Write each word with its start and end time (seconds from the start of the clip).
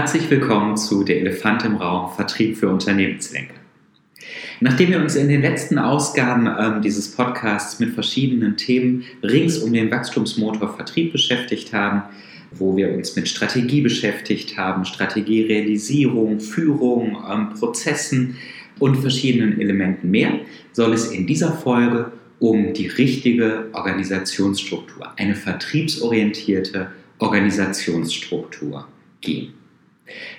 Herzlich 0.00 0.30
willkommen 0.30 0.78
zu 0.78 1.04
Der 1.04 1.20
Elefant 1.20 1.62
im 1.66 1.76
Raum 1.76 2.10
Vertrieb 2.14 2.56
für 2.56 2.70
Unternehmenslenker. 2.70 3.52
Nachdem 4.60 4.92
wir 4.92 4.98
uns 4.98 5.14
in 5.14 5.28
den 5.28 5.42
letzten 5.42 5.78
Ausgaben 5.78 6.46
ähm, 6.46 6.80
dieses 6.80 7.12
Podcasts 7.12 7.78
mit 7.80 7.90
verschiedenen 7.92 8.56
Themen 8.56 9.04
rings 9.22 9.58
um 9.58 9.74
den 9.74 9.90
Wachstumsmotor 9.90 10.74
Vertrieb 10.74 11.12
beschäftigt 11.12 11.74
haben, 11.74 12.04
wo 12.50 12.74
wir 12.78 12.94
uns 12.94 13.14
mit 13.14 13.28
Strategie 13.28 13.82
beschäftigt 13.82 14.56
haben, 14.56 14.86
Strategierealisierung, 14.86 16.40
Führung, 16.40 17.18
ähm, 17.30 17.50
Prozessen 17.50 18.38
und 18.78 18.96
verschiedenen 18.96 19.60
Elementen 19.60 20.10
mehr, 20.10 20.32
soll 20.72 20.94
es 20.94 21.10
in 21.10 21.26
dieser 21.26 21.52
Folge 21.52 22.10
um 22.38 22.72
die 22.72 22.86
richtige 22.86 23.68
Organisationsstruktur, 23.74 25.12
eine 25.18 25.34
vertriebsorientierte 25.34 26.90
Organisationsstruktur 27.18 28.88
gehen. 29.20 29.59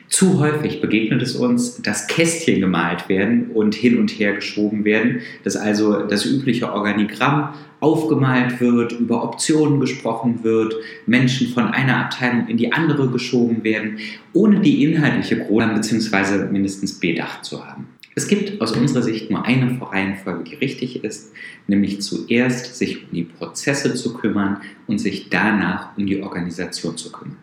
Zu 0.07 0.39
häufig 0.39 0.81
begegnet 0.81 1.21
es 1.21 1.35
uns, 1.35 1.81
dass 1.81 2.07
Kästchen 2.07 2.59
gemalt 2.59 3.07
werden 3.09 3.51
und 3.53 3.75
hin 3.75 3.97
und 3.97 4.11
her 4.11 4.33
geschoben 4.33 4.83
werden, 4.83 5.21
dass 5.43 5.55
also 5.55 6.01
das 6.05 6.25
übliche 6.25 6.71
Organigramm 6.71 7.53
aufgemalt 7.79 8.61
wird, 8.61 8.93
über 8.93 9.23
Optionen 9.23 9.79
gesprochen 9.79 10.43
wird, 10.43 10.75
Menschen 11.05 11.47
von 11.47 11.65
einer 11.65 11.97
Abteilung 11.97 12.47
in 12.47 12.57
die 12.57 12.71
andere 12.71 13.09
geschoben 13.09 13.63
werden, 13.63 13.97
ohne 14.33 14.61
die 14.61 14.83
inhaltliche 14.83 15.37
Grundlage 15.37 15.75
bzw. 15.75 16.51
mindestens 16.51 16.99
bedacht 16.99 17.43
zu 17.43 17.65
haben. 17.65 17.87
Es 18.13 18.27
gibt 18.27 18.61
aus 18.61 18.73
unserer 18.73 19.03
Sicht 19.03 19.31
nur 19.31 19.45
eine 19.45 19.79
Reihenfolge, 19.81 20.43
die 20.43 20.55
richtig 20.55 21.03
ist, 21.03 21.31
nämlich 21.67 22.01
zuerst 22.01 22.75
sich 22.75 23.03
um 23.03 23.09
die 23.13 23.23
Prozesse 23.23 23.95
zu 23.95 24.13
kümmern 24.13 24.61
und 24.87 24.99
sich 24.99 25.29
danach 25.29 25.97
um 25.97 26.05
die 26.05 26.21
Organisation 26.21 26.97
zu 26.97 27.11
kümmern. 27.11 27.37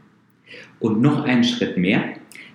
Und 0.80 1.00
noch 1.00 1.24
einen 1.24 1.44
Schritt 1.44 1.76
mehr. 1.76 2.14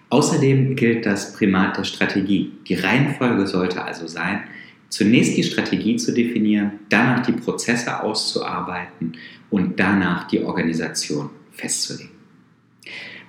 Außerdem 0.09 0.75
gilt 0.75 1.05
das 1.05 1.33
Primat 1.33 1.77
der 1.77 1.83
Strategie. 1.83 2.51
Die 2.67 2.75
Reihenfolge 2.75 3.47
sollte 3.47 3.83
also 3.83 4.07
sein, 4.07 4.43
zunächst 4.89 5.35
die 5.35 5.43
Strategie 5.43 5.95
zu 5.95 6.13
definieren, 6.13 6.73
danach 6.89 7.25
die 7.25 7.31
Prozesse 7.31 8.03
auszuarbeiten 8.03 9.13
und 9.49 9.79
danach 9.79 10.27
die 10.27 10.43
Organisation 10.43 11.31
festzulegen. 11.51 12.11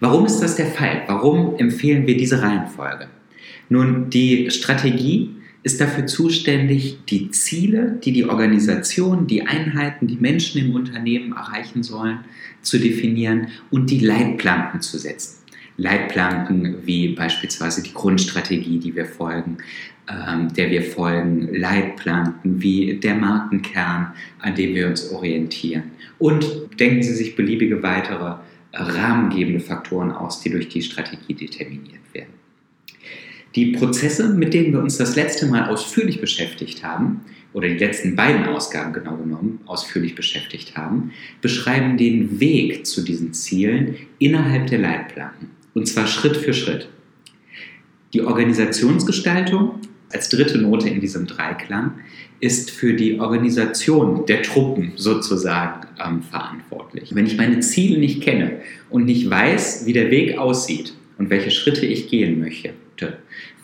Warum 0.01 0.27
ist 0.27 0.41
das 0.41 0.57
der 0.57 0.67
Fall? 0.67 1.03
Warum 1.07 1.57
empfehlen 1.57 2.07
wir 2.07 2.17
diese 2.17 2.43
Reihenfolge? 2.43 3.09
Nun, 3.71 4.11
die 4.11 4.51
Strategie 4.51 5.31
ist 5.65 5.81
dafür 5.81 6.07
zuständig, 6.07 6.99
die 7.09 7.31
Ziele, 7.31 7.99
die 8.05 8.13
die 8.13 8.27
Organisation, 8.27 9.27
die 9.27 9.47
Einheiten, 9.47 10.07
die 10.07 10.17
Menschen 10.17 10.61
im 10.61 10.75
Unternehmen 10.75 11.33
erreichen 11.33 11.83
sollen, 11.83 12.21
zu 12.61 12.79
definieren 12.79 13.49
und 13.71 13.91
die 13.91 14.01
Leitplanken 14.01 14.83
zu 14.83 14.99
setzen. 14.99 15.39
Leitplanken 15.79 16.77
wie 16.85 17.09
beispielsweise 17.09 17.83
die 17.83 17.95
Grundstrategie, 17.95 18.79
die 18.79 18.95
wir 18.95 19.07
folgen, 19.07 19.59
ähm, 20.07 20.53
der 20.53 20.71
wir 20.71 20.83
folgen, 20.83 21.49
Leitplanken 21.55 22.63
wie 22.63 23.01
der 23.01 23.15
Markenkern, 23.15 24.13
an 24.41 24.55
dem 24.55 24.75
wir 24.75 24.87
uns 24.87 25.11
orientieren. 25.11 25.85
Und 26.19 26.47
denken 26.79 27.03
Sie 27.03 27.15
sich 27.15 27.35
beliebige 27.35 27.83
weitere 27.83 28.35
äh, 28.73 28.83
rahmengebende 28.83 29.61
Faktoren 29.61 30.13
aus, 30.13 30.41
die 30.43 30.51
durch 30.51 30.69
die 30.69 30.83
Strategie 30.83 31.35
determiniert 31.35 32.03
werden. 32.13 32.34
Die 33.55 33.73
Prozesse, 33.73 34.31
mit 34.31 34.53
denen 34.53 34.73
wir 34.73 34.81
uns 34.81 34.97
das 34.97 35.15
letzte 35.15 35.47
Mal 35.47 35.69
ausführlich 35.69 36.21
beschäftigt 36.21 36.83
haben, 36.83 37.21
oder 37.55 37.69
die 37.69 37.79
letzten 37.79 38.17
beiden 38.17 38.47
Ausgaben 38.47 38.93
genau 38.93 39.17
genommen 39.17 39.61
ausführlich 39.65 40.15
beschäftigt 40.15 40.77
haben, 40.77 41.13
beschreiben 41.41 41.97
den 41.97 42.41
Weg 42.41 42.85
zu 42.85 43.03
diesen 43.03 43.33
Zielen 43.33 43.95
innerhalb 44.19 44.67
der 44.67 44.81
Leitplanken. 44.81 45.51
Und 45.73 45.87
zwar 45.87 46.07
Schritt 46.07 46.37
für 46.37 46.53
Schritt. 46.53 46.89
Die 48.13 48.23
Organisationsgestaltung 48.23 49.81
als 50.13 50.29
dritte 50.29 50.59
Note 50.59 50.89
in 50.89 51.01
diesem 51.01 51.27
Dreiklang 51.27 51.93
ist 52.41 52.73
für 52.73 52.95
die 52.95 53.21
Organisation 53.21 54.27
der 54.27 54.43
Truppen 54.43 54.93
sozusagen 54.97 55.87
ähm, 56.05 56.23
verantwortlich. 56.23 57.15
Wenn 57.15 57.27
ich 57.27 57.37
meine 57.37 57.61
Ziele 57.61 57.99
nicht 57.99 58.21
kenne 58.21 58.61
und 58.91 59.05
nicht 59.05 59.31
weiß, 59.31 59.87
wie 59.87 59.93
der 59.93 60.11
Weg 60.11 60.39
aussieht 60.39 60.95
und 61.19 61.31
welche 61.31 61.51
Schritte 61.51 61.87
ich 61.87 62.09
gehen 62.09 62.41
möchte, 62.41 62.71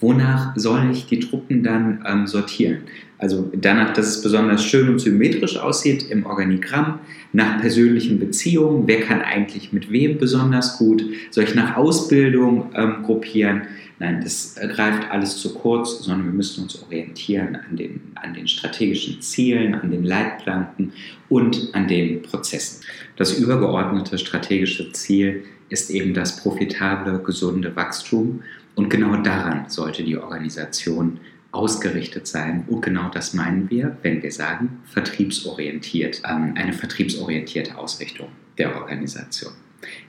wonach 0.01 0.57
soll 0.57 0.91
ich 0.93 1.07
die 1.07 1.21
Truppen 1.21 1.63
dann 1.63 2.05
ähm, 2.07 2.27
sortieren? 2.27 2.83
Also 3.19 3.51
danach, 3.55 3.93
dass 3.93 4.07
es 4.07 4.23
besonders 4.23 4.65
schön 4.65 4.89
und 4.89 4.99
symmetrisch 4.99 5.59
aussieht 5.59 6.11
im 6.11 6.25
Organigramm, 6.25 7.01
nach 7.33 7.61
persönlichen 7.61 8.19
Beziehungen, 8.19 8.87
wer 8.87 9.01
kann 9.03 9.21
eigentlich 9.21 9.73
mit 9.73 9.93
wem 9.93 10.17
besonders 10.19 10.79
gut, 10.79 11.05
soll 11.31 11.45
ich 11.45 11.55
nach 11.55 11.77
Ausbildung 11.77 12.71
ähm, 12.75 13.03
gruppieren? 13.03 13.63
Nein, 13.99 14.23
das 14.23 14.55
greift 14.55 15.11
alles 15.11 15.37
zu 15.37 15.53
kurz, 15.53 16.03
sondern 16.03 16.25
wir 16.29 16.33
müssen 16.33 16.63
uns 16.63 16.83
orientieren 16.83 17.57
an 17.69 17.77
den, 17.77 18.01
an 18.15 18.33
den 18.33 18.49
strategischen 18.49 19.21
Zielen, 19.21 19.75
an 19.75 19.91
den 19.91 20.05
Leitplanken 20.05 20.93
und 21.29 21.69
an 21.75 21.87
den 21.87 22.23
Prozessen. 22.23 22.83
Das 23.17 23.39
übergeordnete 23.39 24.17
strategische 24.17 24.91
Ziel 24.93 25.45
ist 25.71 25.91
eben 25.91 26.13
das 26.13 26.37
profitable, 26.43 27.21
gesunde 27.21 27.75
Wachstum 27.75 28.43
und 28.75 28.91
genau 28.91 29.17
daran 29.17 29.69
sollte 29.69 30.05
die 30.05 30.19
Organisation 30.19 31.19
ausgerichtet 31.53 32.27
sein. 32.27 32.65
Und 32.69 32.83
genau 32.83 33.09
das 33.09 33.35
meinen 33.35 33.69
wir, 33.71 33.97
wenn 34.03 34.23
wir 34.23 34.31
sagen, 34.31 34.83
vertriebsorientiert, 34.85 36.23
ähm, 36.29 36.55
eine 36.55 36.73
vertriebsorientierte 36.73 37.77
Ausrichtung 37.77 38.29
der 38.59 38.77
Organisation. 38.77 39.53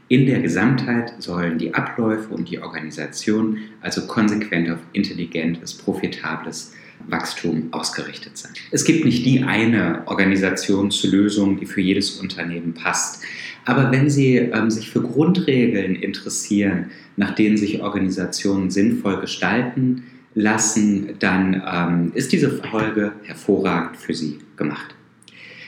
In 0.08 0.26
der 0.26 0.42
Gesamtheit 0.42 1.14
sollen 1.20 1.58
die 1.58 1.74
Abläufe 1.74 2.34
und 2.34 2.50
die 2.50 2.60
Organisation 2.60 3.60
also 3.80 4.08
konsequent 4.08 4.70
auf 4.70 4.80
intelligentes, 4.92 5.74
profitables 5.74 6.74
Wachstum 7.08 7.70
ausgerichtet 7.72 8.38
sein. 8.38 8.52
Es 8.72 8.86
gibt 8.86 9.06
nicht 9.06 9.26
die 9.26 9.44
eine 9.44 10.04
Organisationslösung, 10.08 11.60
die 11.60 11.66
für 11.66 11.82
jedes 11.82 12.20
Unternehmen 12.20 12.74
passt. 12.74 13.24
Aber 13.66 13.92
wenn 13.92 14.10
Sie 14.10 14.38
ähm, 14.38 14.72
sich 14.72 14.90
für 14.90 15.02
Grundregeln 15.02 15.96
interessieren, 15.96 16.92
nach 17.16 17.36
denen 17.36 17.58
sich 17.58 17.82
Organisationen 17.82 18.72
sinnvoll 18.72 19.20
gestalten 19.20 20.04
lassen, 20.34 21.16
dann 21.20 21.62
ähm, 21.66 22.12
ist 22.16 22.32
diese 22.32 22.50
Folge 22.50 23.14
hervorragend 23.24 23.98
für 23.98 24.14
Sie 24.14 24.40
gemacht. 24.56 24.96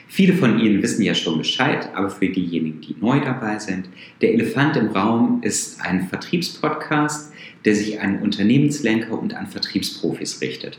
Viele 0.07 0.33
von 0.33 0.59
Ihnen 0.59 0.83
wissen 0.83 1.01
ja 1.01 1.15
schon 1.15 1.39
Bescheid, 1.39 1.89
aber 1.95 2.09
für 2.09 2.29
diejenigen, 2.29 2.81
die 2.81 2.95
neu 2.99 3.19
dabei 3.19 3.57
sind, 3.57 3.89
der 4.21 4.33
Elefant 4.33 4.77
im 4.77 4.89
Raum 4.89 5.41
ist 5.41 5.81
ein 5.81 6.07
Vertriebspodcast, 6.07 7.33
der 7.65 7.75
sich 7.75 7.99
an 7.99 8.19
Unternehmenslenker 8.19 9.19
und 9.19 9.33
an 9.33 9.47
Vertriebsprofis 9.47 10.41
richtet. 10.41 10.77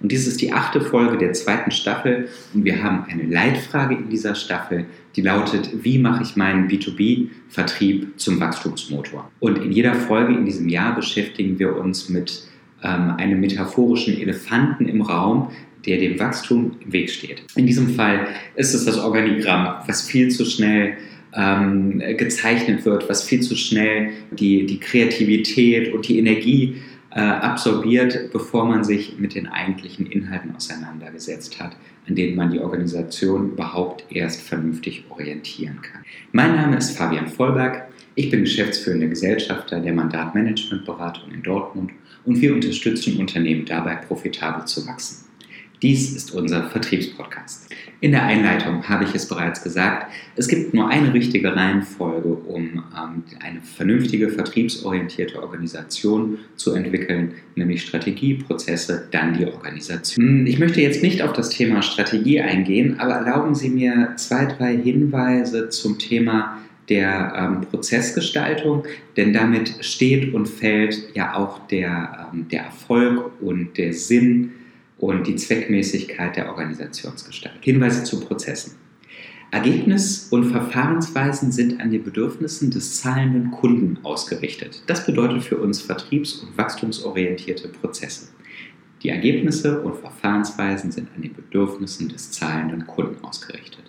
Und 0.00 0.12
dies 0.12 0.26
ist 0.26 0.40
die 0.40 0.52
achte 0.52 0.80
Folge 0.80 1.18
der 1.18 1.32
zweiten 1.32 1.70
Staffel 1.70 2.28
und 2.54 2.64
wir 2.64 2.82
haben 2.82 3.04
eine 3.08 3.24
Leitfrage 3.24 3.94
in 3.94 4.08
dieser 4.08 4.34
Staffel, 4.34 4.86
die 5.16 5.22
lautet, 5.22 5.70
wie 5.82 5.98
mache 5.98 6.22
ich 6.22 6.36
meinen 6.36 6.68
B2B-Vertrieb 6.68 8.18
zum 8.18 8.40
Wachstumsmotor? 8.40 9.30
Und 9.40 9.58
in 9.58 9.72
jeder 9.72 9.94
Folge 9.94 10.34
in 10.34 10.44
diesem 10.44 10.68
Jahr 10.68 10.94
beschäftigen 10.94 11.58
wir 11.58 11.76
uns 11.76 12.08
mit 12.08 12.44
ähm, 12.82 13.14
einem 13.16 13.40
metaphorischen 13.40 14.20
Elefanten 14.20 14.86
im 14.86 15.02
Raum, 15.02 15.50
der 15.86 15.98
dem 15.98 16.18
Wachstum 16.18 16.76
im 16.84 16.92
Weg 16.92 17.10
steht. 17.10 17.42
In 17.56 17.66
diesem 17.66 17.88
Fall 17.90 18.26
ist 18.54 18.74
es 18.74 18.84
das 18.84 18.98
Organigramm, 18.98 19.82
was 19.86 20.02
viel 20.02 20.28
zu 20.28 20.44
schnell 20.44 20.96
ähm, 21.34 22.02
gezeichnet 22.16 22.84
wird, 22.84 23.08
was 23.08 23.24
viel 23.24 23.40
zu 23.40 23.56
schnell 23.56 24.10
die, 24.30 24.66
die 24.66 24.80
Kreativität 24.80 25.92
und 25.92 26.08
die 26.08 26.18
Energie 26.18 26.76
äh, 27.10 27.20
absorbiert, 27.20 28.30
bevor 28.32 28.66
man 28.66 28.84
sich 28.84 29.18
mit 29.18 29.34
den 29.34 29.46
eigentlichen 29.46 30.06
Inhalten 30.06 30.54
auseinandergesetzt 30.54 31.60
hat, 31.60 31.76
an 32.06 32.14
denen 32.14 32.36
man 32.36 32.50
die 32.50 32.60
Organisation 32.60 33.52
überhaupt 33.52 34.04
erst 34.10 34.42
vernünftig 34.42 35.04
orientieren 35.08 35.80
kann. 35.82 36.02
Mein 36.32 36.56
Name 36.56 36.76
ist 36.76 36.96
Fabian 36.96 37.28
Vollberg. 37.28 37.88
Ich 38.14 38.30
bin 38.30 38.40
geschäftsführender 38.40 39.06
Gesellschafter 39.06 39.80
der 39.80 39.92
Mandatmanagementberatung 39.92 41.30
in 41.30 41.42
Dortmund 41.42 41.92
und 42.24 42.40
wir 42.40 42.52
unterstützen 42.52 43.18
Unternehmen 43.18 43.64
dabei, 43.64 43.94
profitabel 43.96 44.64
zu 44.66 44.86
wachsen. 44.86 45.27
Dies 45.82 46.16
ist 46.16 46.34
unser 46.34 46.64
Vertriebspodcast. 46.70 47.68
In 48.00 48.10
der 48.12 48.24
Einleitung 48.24 48.88
habe 48.88 49.04
ich 49.04 49.14
es 49.14 49.26
bereits 49.26 49.62
gesagt, 49.62 50.12
es 50.34 50.48
gibt 50.48 50.74
nur 50.74 50.88
eine 50.88 51.14
richtige 51.14 51.54
Reihenfolge, 51.54 52.28
um 52.28 52.64
ähm, 52.96 53.24
eine 53.40 53.60
vernünftige, 53.60 54.28
vertriebsorientierte 54.28 55.40
Organisation 55.40 56.38
zu 56.56 56.74
entwickeln, 56.74 57.34
nämlich 57.54 57.82
Strategie, 57.82 58.34
Prozesse, 58.34 59.08
dann 59.10 59.36
die 59.36 59.46
Organisation. 59.46 60.24
Hm, 60.24 60.46
ich 60.46 60.58
möchte 60.58 60.80
jetzt 60.80 61.02
nicht 61.02 61.22
auf 61.22 61.32
das 61.32 61.50
Thema 61.50 61.82
Strategie 61.82 62.40
eingehen, 62.40 62.98
aber 62.98 63.14
erlauben 63.14 63.54
Sie 63.54 63.68
mir 63.68 64.14
zwei, 64.16 64.46
drei 64.46 64.76
Hinweise 64.76 65.68
zum 65.68 65.98
Thema 65.98 66.58
der 66.88 67.34
ähm, 67.36 67.60
Prozessgestaltung, 67.62 68.84
denn 69.16 69.32
damit 69.32 69.84
steht 69.84 70.32
und 70.34 70.46
fällt 70.48 71.14
ja 71.14 71.34
auch 71.34 71.66
der, 71.68 72.30
ähm, 72.32 72.46
der 72.48 72.62
Erfolg 72.62 73.32
und 73.40 73.76
der 73.76 73.92
Sinn 73.92 74.52
und 74.98 75.26
die 75.26 75.36
Zweckmäßigkeit 75.36 76.36
der 76.36 76.48
Organisationsgestaltung. 76.48 77.62
Hinweise 77.62 78.04
zu 78.04 78.20
Prozessen. 78.20 78.76
Ergebnis 79.50 80.28
und 80.30 80.44
Verfahrensweisen 80.50 81.52
sind 81.52 81.80
an 81.80 81.90
den 81.90 82.04
Bedürfnissen 82.04 82.70
des 82.70 83.00
zahlenden 83.00 83.50
Kunden 83.50 83.98
ausgerichtet. 84.02 84.82
Das 84.86 85.06
bedeutet 85.06 85.42
für 85.42 85.56
uns 85.56 85.80
vertriebs- 85.80 86.34
und 86.34 86.58
wachstumsorientierte 86.58 87.68
Prozesse. 87.68 88.28
Die 89.02 89.08
Ergebnisse 89.08 89.80
und 89.80 89.96
Verfahrensweisen 89.96 90.90
sind 90.90 91.08
an 91.14 91.22
den 91.22 91.32
Bedürfnissen 91.32 92.08
des 92.08 92.30
zahlenden 92.32 92.86
Kunden 92.86 93.24
ausgerichtet. 93.24 93.84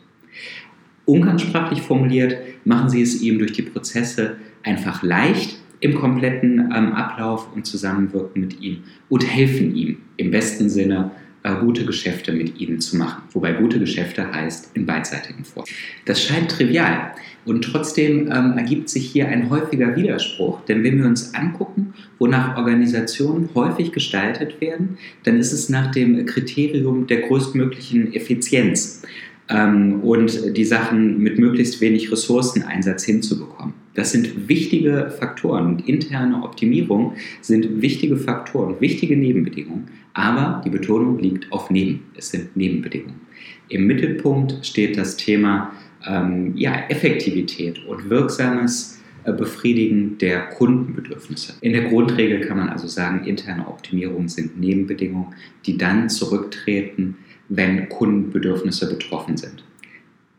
Umgangssprachlich 1.06 1.82
formuliert 1.82 2.38
machen 2.64 2.90
sie 2.90 3.02
es 3.02 3.22
ihm 3.22 3.40
durch 3.40 3.52
die 3.52 3.64
Prozesse 3.64 4.38
einfach 4.64 5.04
leicht 5.04 5.59
im 5.80 5.96
kompletten 5.96 6.60
ähm, 6.76 6.94
Ablauf 6.94 7.48
und 7.56 7.66
Zusammenwirken 7.66 8.42
mit 8.42 8.62
ihm 8.62 8.84
und 9.10 9.26
helfen 9.26 9.76
ihm 9.76 9.98
im 10.18 10.32
besten 10.32 10.70
Sinne 10.70 11.12
äh, 11.44 11.56
gute 11.56 11.86
Geschäfte 11.86 12.34
mit 12.34 12.60
ihnen 12.60 12.82
zu 12.82 12.98
machen. 12.98 13.24
Wobei 13.32 13.54
gute 13.54 13.80
Geschäfte 13.80 14.30
heißt 14.30 14.72
in 14.76 14.86
beidseitigen 14.86 15.46
Form. 15.46 15.66
Das 16.04 16.22
scheint 16.22 16.52
trivial 16.52 17.12
und 17.46 17.64
trotzdem 17.64 18.30
ähm, 18.32 18.58
ergibt 18.58 18.90
sich 18.90 19.10
hier 19.10 19.30
ein 19.30 19.50
häufiger 19.50 19.96
Widerspruch, 19.96 20.66
denn 20.66 20.84
wenn 20.84 20.98
wir 20.98 21.06
uns 21.06 21.34
angucken, 21.34 21.94
wonach 22.18 22.58
Organisationen 22.58 23.50
häufig 23.56 23.94
gestaltet 23.94 24.60
werden, 24.60 24.98
dann 25.24 25.38
ist 25.38 25.54
es 25.54 25.70
nach 25.70 25.92
dem 25.92 26.26
Kriterium 26.26 27.08
der 27.08 27.22
größtmöglichen 27.22 28.14
Effizienz 28.14 29.04
ähm, 29.48 30.02
und 30.02 30.58
die 30.58 30.66
Sachen 30.66 31.20
mit 31.20 31.40
möglichst 31.40 31.80
wenig 31.80 32.12
Ressourceneinsatz 32.12 33.06
hinzubekommen. 33.06 33.74
Das 33.96 34.12
sind 34.12 34.48
wichtige 34.48 35.12
Faktoren 35.20 35.66
und 35.68 35.88
interne 35.88 36.44
Optimierung 36.44 37.14
sind 37.42 37.82
wichtige 37.82 38.18
Faktoren, 38.18 38.80
wichtige 38.80 39.18
Nebenbedingungen, 39.18 39.90
aber 40.14 40.62
die 40.64 40.70
Betonung 40.70 41.20
liegt 41.20 41.52
auf 41.52 41.70
Neben. 41.70 42.04
Es 42.16 42.30
sind 42.30 42.56
Nebenbedingungen. 42.56 43.22
Im 43.70 43.88
Mittelpunkt 43.88 44.66
steht 44.66 44.98
das 44.98 45.18
Thema 45.18 45.72
ähm, 46.08 46.54
ja, 46.56 46.74
Effektivität 46.90 47.86
und 47.86 48.10
wirksames 48.10 49.00
äh, 49.24 49.34
Befriedigen 49.34 50.18
der 50.18 50.48
Kundenbedürfnisse. 50.48 51.54
In 51.62 51.74
der 51.74 51.90
Grundregel 51.90 52.42
kann 52.42 52.58
man 52.58 52.70
also 52.70 52.88
sagen, 52.88 53.26
interne 53.26 53.68
Optimierungen 53.68 54.30
sind 54.30 54.60
Nebenbedingungen, 54.60 55.34
die 55.66 55.78
dann 55.78 56.10
zurücktreten, 56.10 57.18
wenn 57.50 57.90
Kundenbedürfnisse 57.90 58.90
betroffen 58.90 59.38
sind. 59.38 59.64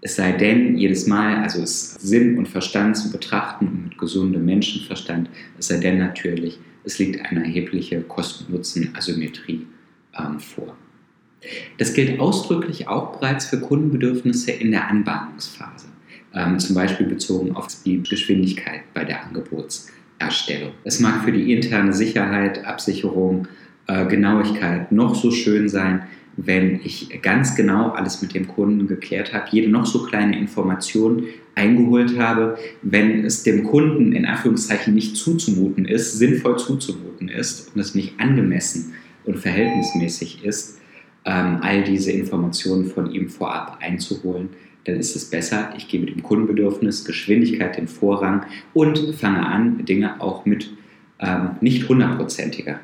Es 0.02 0.16
sei 0.16 0.32
denn, 0.32 0.78
jedes 0.78 1.06
Mal, 1.06 1.42
also 1.42 1.62
es 1.62 1.94
Sinn 1.94 2.38
und 2.38 2.48
Verstand 2.48 2.96
zu 2.96 3.10
betrachten 3.10 3.66
und 3.66 3.84
mit 3.84 3.98
gesundem 3.98 4.46
Menschenverstand, 4.46 5.28
es 5.58 5.68
sei 5.68 5.76
denn 5.78 5.98
natürlich, 5.98 6.58
es 6.84 6.98
liegt 6.98 7.24
eine 7.24 7.44
erhebliche 7.44 8.00
Kosten-Nutzen-Asymmetrie 8.00 9.66
ähm, 10.18 10.40
vor. 10.40 10.76
Das 11.78 11.92
gilt 11.94 12.18
ausdrücklich 12.18 12.88
auch 12.88 13.18
bereits 13.18 13.46
für 13.46 13.60
Kundenbedürfnisse 13.60 14.52
in 14.52 14.70
der 14.70 14.88
Anbahnungsphase, 14.88 15.88
ähm, 16.34 16.58
zum 16.58 16.74
Beispiel 16.74 17.06
bezogen 17.06 17.54
auf 17.54 17.68
die 17.84 18.02
Geschwindigkeit 18.02 18.82
bei 18.94 19.04
der 19.04 19.24
Angebotserstellung. 19.26 20.72
Es 20.84 21.00
mag 21.00 21.24
für 21.24 21.32
die 21.32 21.52
interne 21.52 21.92
Sicherheit, 21.92 22.64
Absicherung, 22.64 23.48
äh, 23.86 24.06
Genauigkeit 24.06 24.92
noch 24.92 25.14
so 25.14 25.30
schön 25.30 25.68
sein, 25.68 26.02
wenn 26.36 26.80
ich 26.84 27.20
ganz 27.22 27.54
genau 27.54 27.90
alles 27.90 28.22
mit 28.22 28.34
dem 28.34 28.48
Kunden 28.48 28.86
geklärt 28.86 29.32
habe, 29.32 29.48
jede 29.50 29.68
noch 29.68 29.86
so 29.86 30.04
kleine 30.04 30.38
Information 30.38 31.24
eingeholt 31.54 32.18
habe, 32.18 32.56
wenn 32.82 33.24
es 33.24 33.42
dem 33.42 33.64
Kunden 33.64 34.12
in 34.12 34.24
Anführungszeichen 34.24 34.94
nicht 34.94 35.16
zuzumuten 35.16 35.84
ist, 35.84 36.18
sinnvoll 36.18 36.58
zuzumuten 36.58 37.28
ist 37.28 37.74
und 37.74 37.80
es 37.80 37.94
nicht 37.94 38.18
angemessen 38.18 38.94
und 39.24 39.38
verhältnismäßig 39.38 40.44
ist, 40.44 40.80
ähm, 41.24 41.58
all 41.60 41.84
diese 41.84 42.12
Informationen 42.12 42.86
von 42.86 43.10
ihm 43.12 43.28
vorab 43.28 43.78
einzuholen, 43.80 44.50
dann 44.84 44.96
ist 44.96 45.14
es 45.14 45.28
besser, 45.28 45.74
ich 45.76 45.88
gebe 45.88 46.06
dem 46.06 46.22
Kundenbedürfnis 46.22 47.04
Geschwindigkeit 47.04 47.76
den 47.76 47.88
Vorrang 47.88 48.46
und 48.72 49.14
fange 49.14 49.44
an, 49.44 49.84
Dinge 49.84 50.20
auch 50.22 50.46
mit 50.46 50.72
ähm, 51.18 51.50
nicht 51.60 51.88
hundertprozentiger 51.88 52.80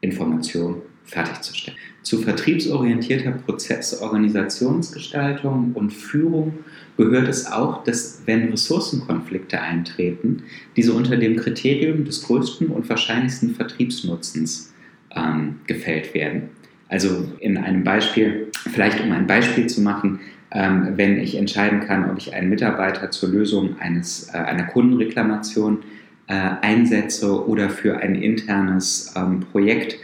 Information 0.00 0.76
fertigzustellen. 1.04 1.78
Zu 2.02 2.18
vertriebsorientierter 2.18 3.32
Prozessorganisationsgestaltung 3.32 5.72
und 5.74 5.92
Führung 5.92 6.58
gehört 6.96 7.28
es 7.28 7.50
auch, 7.50 7.84
dass 7.84 8.22
wenn 8.26 8.50
Ressourcenkonflikte 8.50 9.60
eintreten, 9.60 10.42
diese 10.76 10.92
unter 10.92 11.16
dem 11.16 11.36
Kriterium 11.36 12.04
des 12.04 12.24
größten 12.24 12.68
und 12.68 12.88
wahrscheinlichsten 12.88 13.54
Vertriebsnutzens 13.54 14.72
ähm, 15.14 15.60
gefällt 15.66 16.14
werden. 16.14 16.50
Also 16.88 17.24
in 17.38 17.56
einem 17.56 17.84
Beispiel, 17.84 18.48
vielleicht 18.70 19.00
um 19.00 19.12
ein 19.12 19.26
Beispiel 19.26 19.66
zu 19.66 19.80
machen, 19.80 20.20
ähm, 20.50 20.92
wenn 20.96 21.18
ich 21.18 21.36
entscheiden 21.36 21.80
kann, 21.80 22.10
ob 22.10 22.18
ich 22.18 22.34
einen 22.34 22.50
Mitarbeiter 22.50 23.10
zur 23.10 23.30
Lösung 23.30 23.80
eines, 23.80 24.28
äh, 24.34 24.38
einer 24.38 24.64
Kundenreklamation 24.64 25.78
äh, 26.26 26.34
einsetze 26.60 27.46
oder 27.46 27.70
für 27.70 27.98
ein 27.98 28.14
internes 28.14 29.14
ähm, 29.16 29.40
Projekt 29.40 29.96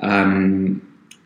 ähm, 0.00 0.80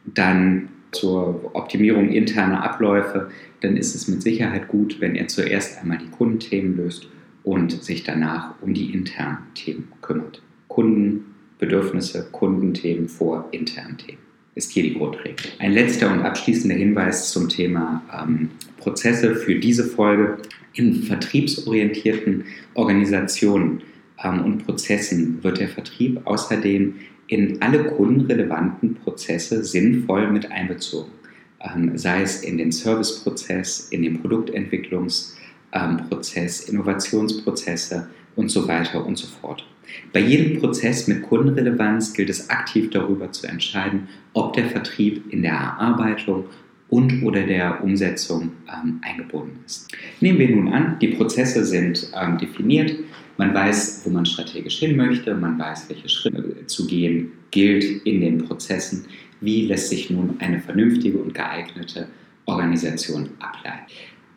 dann 0.04 0.68
zur 0.92 1.54
Optimierung 1.54 2.08
interner 2.08 2.62
Abläufe, 2.64 3.30
dann 3.60 3.76
ist 3.76 3.94
es 3.94 4.08
mit 4.08 4.22
Sicherheit 4.22 4.68
gut, 4.68 5.00
wenn 5.00 5.14
er 5.14 5.28
zuerst 5.28 5.78
einmal 5.80 5.98
die 5.98 6.10
Kundenthemen 6.10 6.76
löst 6.76 7.08
und 7.44 7.82
sich 7.82 8.02
danach 8.02 8.54
um 8.60 8.74
die 8.74 8.92
internen 8.92 9.38
Themen 9.54 9.88
kümmert. 10.02 10.42
Kundenbedürfnisse, 10.68 12.28
Kundenthemen 12.32 13.08
vor 13.08 13.48
internen 13.52 13.98
Themen 13.98 14.30
ist 14.54 14.72
hier 14.72 14.82
die 14.82 14.94
Grundregel. 14.94 15.36
Ein 15.58 15.72
letzter 15.72 16.12
und 16.12 16.20
abschließender 16.20 16.76
Hinweis 16.76 17.30
zum 17.30 17.48
Thema 17.48 18.02
ähm, 18.12 18.50
Prozesse 18.78 19.36
für 19.36 19.54
diese 19.54 19.84
Folge. 19.84 20.38
In 20.74 21.02
vertriebsorientierten 21.02 22.44
Organisationen 22.74 23.82
ähm, 24.22 24.44
und 24.44 24.66
Prozessen 24.66 25.42
wird 25.42 25.60
der 25.60 25.68
Vertrieb 25.68 26.20
außerdem 26.24 26.94
in 27.30 27.62
alle 27.62 27.84
kundenrelevanten 27.84 28.96
Prozesse 28.96 29.64
sinnvoll 29.64 30.30
mit 30.32 30.50
einbezogen. 30.50 31.12
Ähm, 31.60 31.96
sei 31.96 32.22
es 32.22 32.42
in 32.42 32.58
den 32.58 32.72
Serviceprozess, 32.72 33.88
in 33.90 34.02
den 34.02 34.20
Produktentwicklungsprozess, 34.20 36.68
ähm, 36.68 36.74
Innovationsprozesse 36.74 38.08
und 38.34 38.50
so 38.50 38.66
weiter 38.66 39.06
und 39.06 39.16
so 39.16 39.28
fort. 39.28 39.64
Bei 40.12 40.18
jedem 40.18 40.60
Prozess 40.60 41.06
mit 41.06 41.22
Kundenrelevanz 41.22 42.14
gilt 42.14 42.30
es 42.30 42.50
aktiv 42.50 42.90
darüber 42.90 43.30
zu 43.30 43.46
entscheiden, 43.46 44.08
ob 44.32 44.54
der 44.54 44.66
Vertrieb 44.66 45.32
in 45.32 45.42
der 45.42 45.52
Erarbeitung 45.52 46.46
und 46.88 47.22
oder 47.22 47.44
der 47.44 47.84
Umsetzung 47.84 48.50
ähm, 48.68 49.00
eingebunden 49.02 49.60
ist. 49.64 49.86
Nehmen 50.20 50.40
wir 50.40 50.50
nun 50.50 50.72
an, 50.72 50.96
die 51.00 51.06
Prozesse 51.08 51.64
sind 51.64 52.10
ähm, 52.20 52.38
definiert, 52.38 52.96
man 53.40 53.54
weiß, 53.54 54.02
wo 54.04 54.10
man 54.10 54.26
strategisch 54.26 54.80
hin 54.80 54.96
möchte, 54.96 55.34
man 55.34 55.58
weiß, 55.58 55.88
welche 55.88 56.10
Schritte 56.10 56.66
zu 56.66 56.86
gehen 56.86 57.32
gilt 57.50 58.04
in 58.04 58.20
den 58.20 58.44
Prozessen. 58.44 59.06
Wie 59.40 59.64
lässt 59.64 59.88
sich 59.88 60.10
nun 60.10 60.34
eine 60.40 60.60
vernünftige 60.60 61.16
und 61.16 61.32
geeignete 61.32 62.06
Organisation 62.44 63.30
ableiten? 63.38 63.86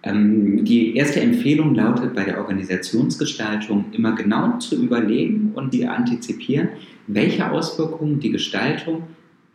Ähm, 0.03 0.63
die 0.63 0.95
erste 0.95 1.19
Empfehlung 1.19 1.75
lautet 1.75 2.15
bei 2.15 2.23
der 2.23 2.37
Organisationsgestaltung 2.37 3.91
immer 3.91 4.15
genau 4.15 4.57
zu 4.59 4.81
überlegen 4.81 5.51
und 5.53 5.73
zu 5.73 5.89
antizipieren, 5.89 6.69
welche 7.07 7.51
Auswirkungen 7.51 8.21
die 8.21 8.31
Gestaltung 8.31 9.03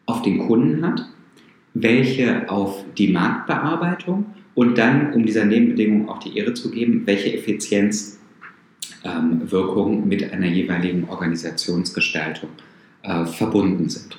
auf 0.05 0.21
den 0.21 0.41
Kunden 0.41 0.85
hat, 0.87 1.07
welche 1.73 2.51
auf 2.51 2.85
die 2.99 3.09
Marktbearbeitung 3.09 4.27
und 4.55 4.77
dann, 4.77 5.15
um 5.15 5.25
dieser 5.25 5.47
Nebenbedingung 5.47 6.11
auch 6.11 6.19
die 6.19 6.37
Ehre 6.37 6.53
zu 6.53 6.71
geben, 6.71 7.05
welche 7.07 7.33
Effizienz 7.33 8.18
ähm, 9.17 9.51
Wirkung 9.51 10.07
mit 10.07 10.33
einer 10.33 10.47
jeweiligen 10.47 11.09
Organisationsgestaltung 11.09 12.51
äh, 13.03 13.25
verbunden 13.25 13.89
sind. 13.89 14.19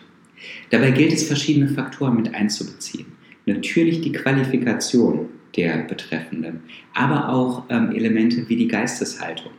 Dabei 0.69 0.91
gilt 0.91 1.13
es, 1.13 1.27
verschiedene 1.27 1.67
Faktoren 1.67 2.15
mit 2.15 2.33
einzubeziehen. 2.33 3.07
Natürlich 3.45 4.01
die 4.01 4.11
Qualifikation 4.11 5.27
der 5.55 5.79
Betreffenden, 5.79 6.61
aber 6.93 7.29
auch 7.29 7.63
ähm, 7.69 7.91
Elemente 7.91 8.47
wie 8.47 8.55
die 8.55 8.67
Geisteshaltung. 8.67 9.51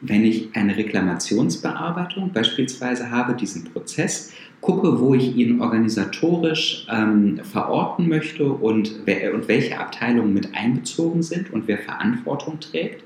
Wenn 0.00 0.24
ich 0.24 0.48
eine 0.54 0.76
Reklamationsbearbeitung 0.76 2.32
beispielsweise 2.32 3.10
habe, 3.10 3.34
diesen 3.34 3.64
Prozess, 3.64 4.32
gucke, 4.62 5.00
wo 5.00 5.12
ich 5.14 5.36
ihn 5.36 5.60
organisatorisch 5.60 6.86
ähm, 6.90 7.40
verorten 7.42 8.08
möchte 8.08 8.44
und, 8.44 9.00
wer, 9.04 9.34
und 9.34 9.48
welche 9.48 9.78
Abteilungen 9.78 10.32
mit 10.32 10.54
einbezogen 10.54 11.22
sind 11.22 11.52
und 11.52 11.66
wer 11.68 11.78
Verantwortung 11.78 12.60
trägt, 12.60 13.02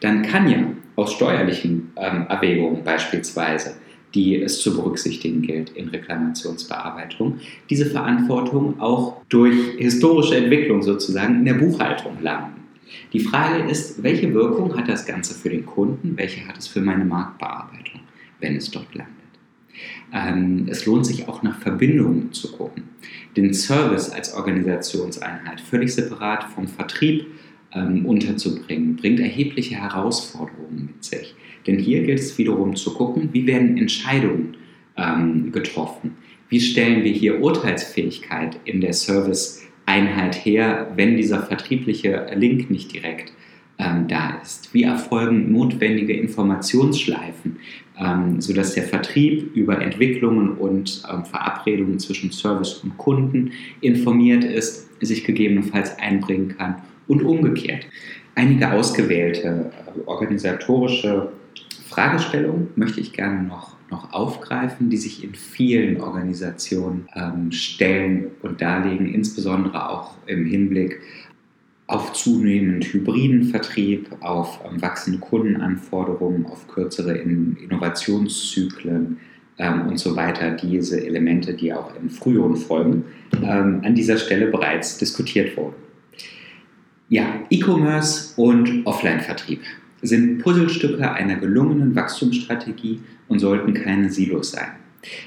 dann 0.00 0.22
kann 0.22 0.48
ja 0.48 0.58
aus 0.96 1.12
steuerlichen 1.12 1.92
ähm, 1.96 2.26
Erwägungen 2.28 2.84
beispielsweise, 2.84 3.74
die 4.14 4.40
es 4.40 4.60
zu 4.60 4.74
berücksichtigen 4.74 5.42
gilt 5.42 5.70
in 5.70 5.88
Reklamationsbearbeitung, 5.88 7.40
diese 7.68 7.86
Verantwortung 7.86 8.80
auch 8.80 9.20
durch 9.28 9.56
historische 9.78 10.36
Entwicklung 10.36 10.82
sozusagen 10.82 11.40
in 11.40 11.44
der 11.44 11.54
Buchhaltung 11.54 12.22
landen. 12.22 12.59
Die 13.12 13.20
Frage 13.20 13.68
ist, 13.70 14.02
welche 14.02 14.32
Wirkung 14.34 14.76
hat 14.76 14.88
das 14.88 15.06
Ganze 15.06 15.34
für 15.34 15.50
den 15.50 15.66
Kunden, 15.66 16.16
welche 16.16 16.46
hat 16.46 16.58
es 16.58 16.66
für 16.66 16.80
meine 16.80 17.04
Marktbearbeitung, 17.04 18.00
wenn 18.40 18.56
es 18.56 18.70
dort 18.70 18.94
landet. 18.94 19.14
Ähm, 20.12 20.66
es 20.68 20.86
lohnt 20.86 21.06
sich 21.06 21.28
auch 21.28 21.42
nach 21.42 21.58
Verbindungen 21.60 22.32
zu 22.32 22.52
gucken. 22.52 22.84
Den 23.36 23.54
Service 23.54 24.10
als 24.10 24.34
Organisationseinheit 24.34 25.60
völlig 25.60 25.94
separat 25.94 26.44
vom 26.44 26.66
Vertrieb 26.66 27.26
ähm, 27.72 28.04
unterzubringen, 28.04 28.96
bringt 28.96 29.20
erhebliche 29.20 29.76
Herausforderungen 29.76 30.90
mit 30.92 31.04
sich. 31.04 31.34
Denn 31.66 31.78
hier 31.78 32.02
gilt 32.02 32.18
es 32.18 32.36
wiederum 32.38 32.74
zu 32.74 32.94
gucken, 32.94 33.30
wie 33.32 33.46
werden 33.46 33.76
Entscheidungen 33.76 34.56
ähm, 34.96 35.52
getroffen. 35.52 36.16
Wie 36.48 36.60
stellen 36.60 37.04
wir 37.04 37.12
hier 37.12 37.40
Urteilsfähigkeit 37.40 38.58
in 38.64 38.80
der 38.80 38.92
Service-Einheit 39.90 40.44
her, 40.44 40.88
wenn 40.94 41.16
dieser 41.16 41.42
vertriebliche 41.42 42.26
Link 42.34 42.70
nicht 42.70 42.92
direkt 42.92 43.32
ähm, 43.78 44.06
da 44.08 44.38
ist? 44.42 44.72
Wie 44.72 44.84
erfolgen 44.84 45.52
notwendige 45.52 46.12
Informationsschleifen, 46.14 47.56
ähm, 47.98 48.40
sodass 48.40 48.74
der 48.74 48.84
Vertrieb 48.84 49.54
über 49.54 49.80
Entwicklungen 49.80 50.50
und 50.56 51.02
ähm, 51.10 51.24
Verabredungen 51.24 51.98
zwischen 51.98 52.30
Service 52.30 52.74
und 52.84 52.96
Kunden 52.98 53.52
informiert 53.80 54.44
ist, 54.44 54.88
sich 55.00 55.24
gegebenenfalls 55.24 55.98
einbringen 55.98 56.56
kann 56.56 56.76
und 57.08 57.22
umgekehrt. 57.22 57.86
Einige 58.34 58.70
ausgewählte 58.72 59.72
äh, 59.96 60.00
organisatorische 60.06 61.32
Fragestellungen 61.90 62.68
möchte 62.76 63.00
ich 63.00 63.12
gerne 63.12 63.42
noch, 63.42 63.76
noch 63.90 64.12
aufgreifen, 64.12 64.90
die 64.90 64.96
sich 64.96 65.24
in 65.24 65.34
vielen 65.34 66.00
Organisationen 66.00 67.08
ähm, 67.16 67.50
stellen 67.50 68.28
und 68.42 68.60
darlegen, 68.60 69.12
insbesondere 69.12 69.90
auch 69.90 70.14
im 70.26 70.46
Hinblick 70.46 71.00
auf 71.88 72.12
zunehmend 72.12 72.84
hybriden 72.84 73.42
Vertrieb, 73.42 74.08
auf 74.20 74.60
ähm, 74.64 74.80
wachsende 74.80 75.18
Kundenanforderungen, 75.18 76.46
auf 76.46 76.68
kürzere 76.68 77.18
in 77.18 77.56
Innovationszyklen 77.56 79.16
ähm, 79.58 79.88
und 79.88 79.98
so 79.98 80.14
weiter. 80.14 80.52
Diese 80.52 81.04
Elemente, 81.04 81.54
die 81.54 81.72
auch 81.74 81.92
in 82.00 82.08
früheren 82.08 82.54
Folgen 82.54 83.04
ähm, 83.42 83.80
an 83.82 83.96
dieser 83.96 84.16
Stelle 84.16 84.46
bereits 84.46 84.98
diskutiert 84.98 85.56
wurden. 85.56 85.74
Ja, 87.08 87.40
E-Commerce 87.50 88.40
und 88.40 88.86
Offline-Vertrieb 88.86 89.62
sind 90.02 90.38
Puzzlestücke 90.38 91.10
einer 91.12 91.36
gelungenen 91.36 91.94
Wachstumsstrategie 91.94 93.00
und 93.28 93.38
sollten 93.38 93.74
keine 93.74 94.10
Silos 94.10 94.52
sein. 94.52 94.68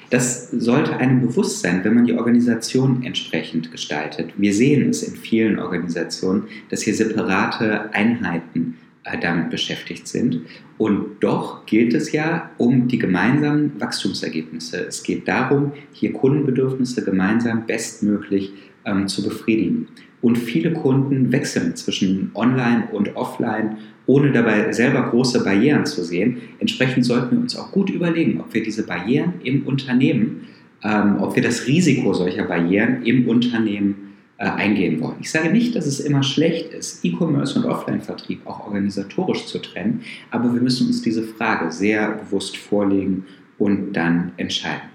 Das 0.10 0.52
sollte 0.52 0.98
einem 0.98 1.22
bewusst 1.22 1.62
sein, 1.62 1.84
wenn 1.84 1.96
man 1.96 2.06
die 2.06 2.14
Organisation 2.14 3.04
entsprechend 3.04 3.72
gestaltet. 3.72 4.32
Wir 4.38 4.54
sehen 4.54 4.90
es 4.90 5.02
in 5.02 5.16
vielen 5.16 5.58
Organisationen, 5.58 6.44
dass 6.70 6.84
hier 6.84 6.94
separate 6.94 7.92
Einheiten 7.94 8.78
äh, 9.04 9.18
damit 9.20 9.50
beschäftigt 9.50 10.08
sind. 10.08 10.42
Und 10.78 11.22
doch 11.22 11.66
gilt 11.66 11.94
es 11.94 12.12
ja 12.12 12.52
um 12.58 12.88
die 12.88 13.00
gemeinsamen 13.00 13.80
Wachstumsergebnisse. 13.80 14.86
Es 14.88 15.02
geht 15.02 15.28
darum, 15.28 15.74
hier 15.92 16.14
Kundenbedürfnisse 16.14 17.04
gemeinsam 17.04 17.66
bestmöglich 17.66 18.54
ähm, 18.86 19.08
zu 19.08 19.24
befriedigen. 19.24 19.88
Und 20.24 20.38
viele 20.38 20.74
Kunden 20.74 21.32
wechseln 21.32 21.76
zwischen 21.76 22.32
Online 22.34 22.88
und 22.92 23.16
Offline 23.16 23.78
ohne 24.06 24.32
dabei 24.32 24.72
selber 24.72 25.10
große 25.10 25.44
Barrieren 25.44 25.86
zu 25.86 26.04
sehen. 26.04 26.38
Entsprechend 26.60 27.06
sollten 27.06 27.36
wir 27.36 27.42
uns 27.42 27.56
auch 27.56 27.72
gut 27.72 27.90
überlegen, 27.90 28.40
ob 28.40 28.54
wir 28.54 28.64
diese 28.64 28.86
Barrieren 28.88 29.34
im 29.44 29.68
Unternehmen, 29.68 30.48
ähm, 30.82 31.18
ob 31.20 31.36
wir 31.36 31.44
das 31.44 31.68
Risiko 31.68 32.14
solcher 32.14 32.44
Barrieren 32.44 33.04
im 33.04 33.28
Unternehmen 33.28 34.14
äh, 34.38 34.46
eingehen 34.46 35.00
wollen. 35.02 35.18
Ich 35.22 35.30
sage 35.30 35.52
nicht, 35.52 35.76
dass 35.76 35.86
es 35.86 36.00
immer 36.00 36.24
schlecht 36.24 36.74
ist, 36.74 37.04
E-Commerce 37.06 37.60
und 37.60 37.66
Offline-Vertrieb 37.66 38.48
auch 38.48 38.66
organisatorisch 38.66 39.46
zu 39.46 39.60
trennen, 39.60 40.02
aber 40.32 40.54
wir 40.54 40.62
müssen 40.62 40.88
uns 40.88 41.02
diese 41.02 41.24
Frage 41.24 41.72
sehr 41.72 42.12
bewusst 42.12 42.58
vorlegen 42.58 43.26
und 43.58 43.94
dann 43.94 44.32
entscheiden. 44.38 44.90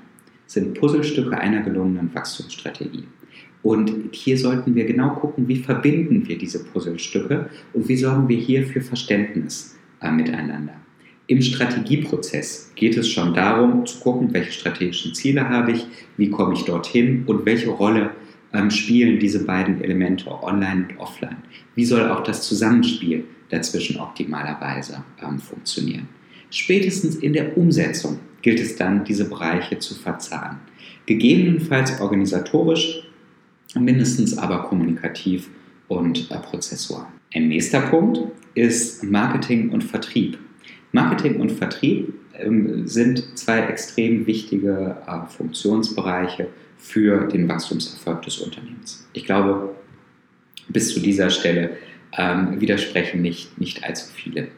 Sind 0.46 0.74
Puzzlestücke 0.74 1.38
einer 1.38 1.62
gelungenen 1.62 2.14
Wachstumsstrategie. 2.14 3.04
Und 3.62 3.92
hier 4.12 4.38
sollten 4.38 4.74
wir 4.74 4.84
genau 4.84 5.10
gucken, 5.10 5.48
wie 5.48 5.56
verbinden 5.56 6.26
wir 6.28 6.38
diese 6.38 6.64
Puzzlestücke 6.64 7.50
und 7.72 7.88
wie 7.88 7.96
sorgen 7.96 8.28
wir 8.28 8.38
hier 8.38 8.66
für 8.66 8.80
Verständnis 8.80 9.76
äh, 10.00 10.10
miteinander. 10.10 10.74
Im 11.26 11.42
Strategieprozess 11.42 12.72
geht 12.74 12.96
es 12.96 13.08
schon 13.08 13.34
darum, 13.34 13.84
zu 13.84 13.98
gucken, 14.00 14.32
welche 14.32 14.52
strategischen 14.52 15.14
Ziele 15.14 15.48
habe 15.48 15.72
ich, 15.72 15.86
wie 16.16 16.30
komme 16.30 16.54
ich 16.54 16.64
dorthin 16.64 17.24
und 17.26 17.44
welche 17.44 17.68
Rolle 17.68 18.10
ähm, 18.54 18.70
spielen 18.70 19.18
diese 19.18 19.44
beiden 19.44 19.82
Elemente 19.82 20.30
online 20.42 20.86
und 20.88 20.98
offline. 20.98 21.36
Wie 21.74 21.84
soll 21.84 22.08
auch 22.08 22.22
das 22.22 22.48
Zusammenspiel 22.48 23.24
dazwischen 23.48 23.98
optimalerweise 23.98 25.02
ähm, 25.22 25.38
funktionieren. 25.38 26.08
Spätestens 26.50 27.16
in 27.16 27.32
der 27.32 27.56
Umsetzung 27.56 28.18
gilt 28.42 28.60
es 28.60 28.76
dann, 28.76 29.04
diese 29.04 29.28
Bereiche 29.28 29.78
zu 29.78 29.94
verzahnen. 29.94 30.58
Gegebenenfalls 31.06 32.00
organisatorisch 32.00 33.07
mindestens 33.74 34.36
aber 34.36 34.64
kommunikativ 34.64 35.48
und 35.88 36.30
äh, 36.30 36.38
prozessual. 36.38 37.06
Ein 37.34 37.48
nächster 37.48 37.80
Punkt 37.80 38.20
ist 38.54 39.04
Marketing 39.04 39.70
und 39.70 39.84
Vertrieb. 39.84 40.38
Marketing 40.92 41.40
und 41.40 41.52
Vertrieb 41.52 42.14
ähm, 42.34 42.86
sind 42.86 43.36
zwei 43.38 43.60
extrem 43.60 44.26
wichtige 44.26 44.96
äh, 45.06 45.26
Funktionsbereiche 45.30 46.48
für 46.78 47.26
den 47.26 47.48
Wachstumserfolg 47.48 48.22
des 48.22 48.38
Unternehmens. 48.38 49.06
Ich 49.12 49.24
glaube, 49.24 49.74
bis 50.68 50.94
zu 50.94 51.00
dieser 51.00 51.30
Stelle 51.30 51.70
ähm, 52.16 52.60
widersprechen 52.60 53.20
nicht, 53.20 53.58
nicht 53.60 53.84
allzu 53.84 54.06
viele. 54.14 54.48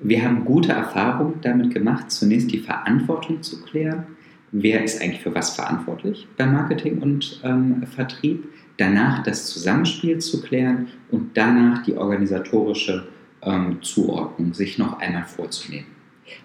Wir 0.00 0.24
haben 0.24 0.44
gute 0.44 0.72
Erfahrungen 0.72 1.34
damit 1.42 1.72
gemacht, 1.72 2.10
zunächst 2.10 2.50
die 2.50 2.58
Verantwortung 2.58 3.42
zu 3.42 3.62
klären, 3.62 4.06
wer 4.52 4.84
ist 4.84 5.02
eigentlich 5.02 5.22
für 5.22 5.34
was 5.34 5.56
verantwortlich 5.56 6.28
bei 6.36 6.46
Marketing 6.46 6.98
und 6.98 7.40
ähm, 7.42 7.82
Vertrieb, 7.86 8.44
danach 8.76 9.22
das 9.22 9.46
Zusammenspiel 9.46 10.18
zu 10.18 10.42
klären 10.42 10.88
und 11.10 11.36
danach 11.36 11.82
die 11.82 11.96
organisatorische 11.96 13.08
ähm, 13.42 13.78
Zuordnung 13.82 14.54
sich 14.54 14.78
noch 14.78 15.00
einmal 15.00 15.24
vorzunehmen. 15.24 15.86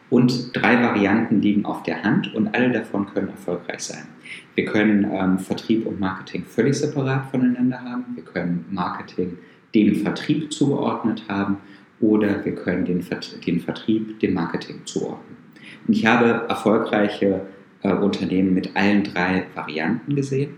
Und 0.09 0.55
drei 0.55 0.81
Varianten 0.81 1.41
liegen 1.41 1.65
auf 1.65 1.83
der 1.83 2.03
Hand 2.03 2.33
und 2.33 2.53
alle 2.55 2.71
davon 2.71 3.05
können 3.07 3.29
erfolgreich 3.29 3.81
sein. 3.81 4.07
Wir 4.55 4.65
können 4.65 5.09
ähm, 5.11 5.37
Vertrieb 5.37 5.85
und 5.85 5.99
Marketing 5.99 6.43
völlig 6.45 6.75
separat 6.75 7.29
voneinander 7.29 7.81
haben. 7.81 8.05
Wir 8.15 8.23
können 8.23 8.65
Marketing 8.71 9.37
dem 9.75 9.95
Vertrieb 9.95 10.51
zugeordnet 10.51 11.23
haben 11.27 11.57
oder 11.99 12.43
wir 12.43 12.55
können 12.55 12.85
den, 12.85 13.05
den 13.45 13.59
Vertrieb 13.59 14.19
dem 14.19 14.33
Marketing 14.33 14.81
zuordnen. 14.85 15.37
Und 15.87 15.93
ich 15.93 16.05
habe 16.05 16.45
erfolgreiche 16.47 17.41
äh, 17.83 17.93
Unternehmen 17.93 18.53
mit 18.53 18.75
allen 18.75 19.03
drei 19.03 19.45
Varianten 19.55 20.15
gesehen. 20.15 20.51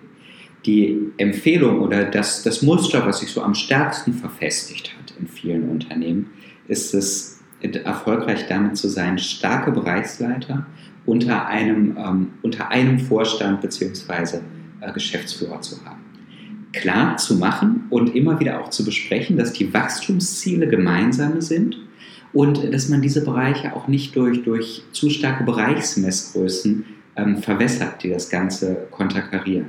Die 0.65 0.97
Empfehlung 1.17 1.81
oder 1.81 2.05
das, 2.05 2.43
das 2.43 2.61
Muster, 2.61 3.05
was 3.05 3.19
sich 3.19 3.29
so 3.29 3.41
am 3.41 3.55
stärksten 3.55 4.13
verfestigt 4.13 4.93
hat 4.97 5.13
in 5.19 5.27
vielen 5.27 5.69
Unternehmen, 5.69 6.31
ist 6.67 6.93
es, 6.93 7.37
erfolgreich 7.61 8.47
damit 8.47 8.77
zu 8.77 8.87
sein, 8.87 9.17
starke 9.17 9.71
Bereichsleiter 9.71 10.65
unter 11.05 11.47
einem, 11.47 11.97
ähm, 11.97 12.27
unter 12.41 12.71
einem 12.71 12.99
Vorstand 12.99 13.61
bzw. 13.61 14.39
Äh, 14.81 14.93
Geschäftsführer 14.93 15.59
zu 15.61 15.83
haben. 15.83 15.99
Klar 16.71 17.17
zu 17.17 17.35
machen 17.35 17.85
und 17.89 18.15
immer 18.15 18.39
wieder 18.39 18.61
auch 18.61 18.69
zu 18.69 18.85
besprechen, 18.85 19.35
dass 19.35 19.51
die 19.53 19.73
Wachstumsziele 19.73 20.67
gemeinsame 20.67 21.41
sind 21.41 21.77
und 22.31 22.73
dass 22.73 22.89
man 22.89 23.01
diese 23.01 23.25
Bereiche 23.25 23.75
auch 23.75 23.87
nicht 23.87 24.15
durch, 24.15 24.43
durch 24.43 24.83
zu 24.91 25.09
starke 25.09 25.43
Bereichsmessgrößen 25.43 26.85
ähm, 27.19 27.37
verwässert, 27.37 28.03
die 28.03 28.09
das 28.09 28.29
Ganze 28.29 28.87
konterkarieren. 28.91 29.67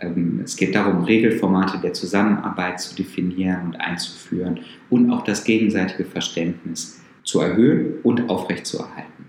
Ähm, 0.00 0.40
es 0.44 0.56
geht 0.56 0.74
darum, 0.74 1.04
Regelformate 1.04 1.78
der 1.78 1.92
Zusammenarbeit 1.92 2.80
zu 2.80 2.94
definieren 2.94 3.66
und 3.66 3.76
einzuführen 3.76 4.60
und 4.88 5.10
auch 5.10 5.24
das 5.24 5.44
gegenseitige 5.44 6.04
Verständnis 6.04 7.00
zu 7.22 7.40
erhöhen 7.40 7.94
und 8.02 8.28
aufrechtzuerhalten. 8.28 9.24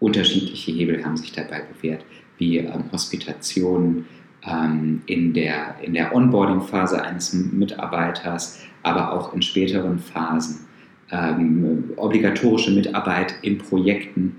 Unterschiedliche 0.00 0.72
Hebel 0.72 1.04
haben 1.04 1.16
sich 1.16 1.32
dabei 1.32 1.62
bewährt, 1.62 2.04
wie 2.38 2.58
ähm, 2.58 2.84
Hospitationen 2.92 4.06
ähm, 4.46 5.02
in 5.06 5.32
der, 5.32 5.76
in 5.82 5.94
der 5.94 6.14
Onboarding-Phase 6.14 7.02
eines 7.02 7.32
Mitarbeiters, 7.32 8.60
aber 8.82 9.12
auch 9.12 9.32
in 9.34 9.42
späteren 9.42 9.98
Phasen, 9.98 10.66
ähm, 11.10 11.92
obligatorische 11.96 12.70
Mitarbeit 12.72 13.34
in 13.42 13.58
Projekten 13.58 14.36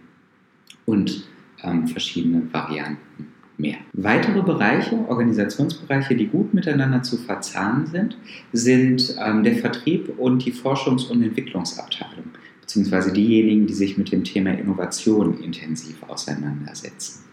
und 0.85 1.27
ähm, 1.65 1.87
verschiedene 1.87 2.41
Varianten 2.51 3.27
mehr. 3.57 3.77
Weitere 3.93 4.41
Bereiche, 4.41 4.95
Organisationsbereiche, 5.07 6.15
die 6.15 6.27
gut 6.27 6.53
miteinander 6.53 7.03
zu 7.03 7.17
verzahnen 7.17 7.87
sind, 7.87 8.17
sind 8.51 9.15
ähm, 9.23 9.43
der 9.43 9.55
Vertrieb 9.55 10.13
und 10.17 10.45
die 10.45 10.51
Forschungs- 10.51 11.09
und 11.09 11.23
Entwicklungsabteilung, 11.23 12.25
beziehungsweise 12.61 13.13
diejenigen, 13.13 13.67
die 13.67 13.73
sich 13.73 13.97
mit 13.97 14.11
dem 14.11 14.23
Thema 14.23 14.51
Innovation 14.51 15.41
intensiv 15.41 16.03
auseinandersetzen. 16.07 17.23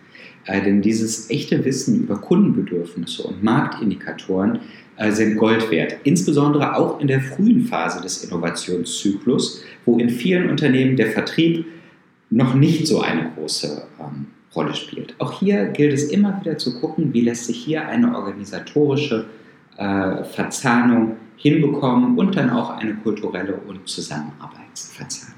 Äh, 0.46 0.62
denn 0.62 0.82
dieses 0.82 1.30
echte 1.30 1.64
Wissen 1.64 2.02
über 2.02 2.20
Kundenbedürfnisse 2.20 3.24
und 3.24 3.42
Marktindikatoren 3.42 4.60
äh, 4.96 5.10
sind 5.12 5.36
Gold 5.36 5.70
wert, 5.70 5.96
insbesondere 6.04 6.76
auch 6.76 7.00
in 7.00 7.06
der 7.06 7.20
frühen 7.20 7.64
Phase 7.64 8.00
des 8.00 8.24
Innovationszyklus, 8.24 9.62
wo 9.84 9.98
in 9.98 10.10
vielen 10.10 10.50
Unternehmen 10.50 10.96
der 10.96 11.10
Vertrieb 11.10 11.66
noch 12.32 12.54
nicht 12.54 12.86
so 12.86 13.00
eine 13.00 13.30
große 13.36 13.82
ähm, 14.00 14.26
Rolle 14.54 14.74
spielt. 14.74 15.14
Auch 15.18 15.38
hier 15.38 15.66
gilt 15.66 15.92
es 15.92 16.04
immer 16.04 16.40
wieder 16.40 16.58
zu 16.58 16.80
gucken, 16.80 17.12
wie 17.12 17.20
lässt 17.20 17.46
sich 17.46 17.58
hier 17.58 17.86
eine 17.86 18.16
organisatorische 18.16 19.26
äh, 19.76 20.24
Verzahnung 20.24 21.16
hinbekommen 21.36 22.18
und 22.18 22.36
dann 22.36 22.50
auch 22.50 22.70
eine 22.70 22.94
kulturelle 22.94 23.54
und 23.68 23.86
Zusammenarbeitsverzahnung. 23.88 25.34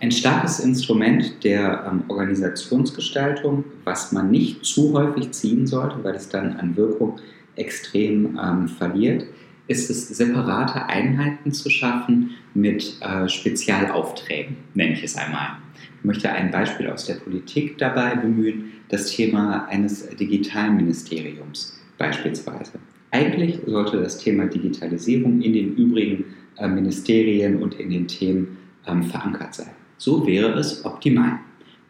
Ein 0.00 0.10
starkes 0.10 0.60
Instrument 0.60 1.44
der 1.44 1.86
ähm, 1.90 2.04
Organisationsgestaltung, 2.08 3.64
was 3.84 4.12
man 4.12 4.30
nicht 4.30 4.64
zu 4.64 4.92
häufig 4.94 5.32
ziehen 5.32 5.66
sollte, 5.66 6.02
weil 6.02 6.14
es 6.14 6.28
dann 6.28 6.56
an 6.56 6.76
Wirkung 6.76 7.18
extrem 7.56 8.38
ähm, 8.42 8.68
verliert, 8.68 9.26
ist 9.68 9.90
es, 9.90 10.08
separate 10.08 10.86
Einheiten 10.86 11.52
zu 11.52 11.68
schaffen 11.70 12.30
mit 12.54 12.96
äh, 13.00 13.28
Spezialaufträgen, 13.28 14.56
nenne 14.74 14.92
ich 14.92 15.02
es 15.02 15.16
einmal. 15.16 15.56
Ich 15.98 16.04
möchte 16.04 16.30
ein 16.30 16.50
Beispiel 16.50 16.88
aus 16.88 17.06
der 17.06 17.14
Politik 17.14 17.78
dabei 17.78 18.14
bemühen, 18.14 18.72
das 18.88 19.10
Thema 19.10 19.66
eines 19.66 20.08
Digitalministeriums 20.16 21.78
beispielsweise. 21.98 22.72
Eigentlich 23.10 23.58
sollte 23.66 24.00
das 24.00 24.18
Thema 24.18 24.46
Digitalisierung 24.46 25.40
in 25.40 25.52
den 25.52 25.74
übrigen 25.74 26.24
äh, 26.58 26.68
Ministerien 26.68 27.62
und 27.62 27.74
in 27.74 27.90
den 27.90 28.06
Themen 28.06 28.58
ähm, 28.86 29.04
verankert 29.04 29.54
sein. 29.54 29.70
So 29.98 30.26
wäre 30.26 30.58
es 30.58 30.84
optimal. 30.84 31.38